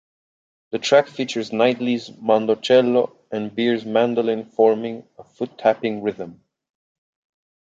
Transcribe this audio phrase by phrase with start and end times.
[0.71, 6.41] The track features Knightley's mandocello and Beer's mandolin forming a "foot tapping" rhythm.